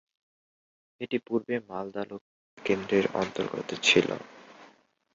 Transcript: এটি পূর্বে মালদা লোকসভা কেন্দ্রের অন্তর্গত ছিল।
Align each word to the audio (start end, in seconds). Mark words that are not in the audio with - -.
এটি 1.01 1.17
পূর্বে 1.27 1.55
মালদা 1.69 2.03
লোকসভা 2.09 2.31
কেন্দ্রের 2.57 3.05
অন্তর্গত 3.21 3.69
ছিল। 3.83 4.07